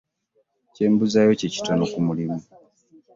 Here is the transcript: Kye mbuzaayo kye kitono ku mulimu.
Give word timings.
Kye 0.73 0.85
mbuzaayo 0.91 1.31
kye 1.39 1.49
kitono 1.53 1.83
ku 1.91 1.99
mulimu. 2.05 2.37